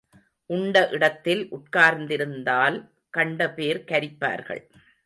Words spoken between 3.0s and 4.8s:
கண்ட பேர் கரிப்பார்கள்.